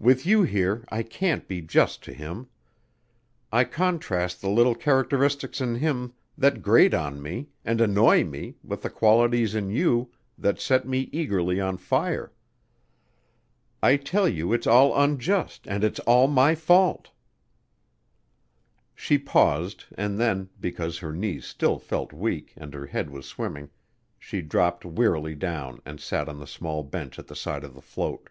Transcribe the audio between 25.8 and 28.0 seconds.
and sat on the small bench at the side of the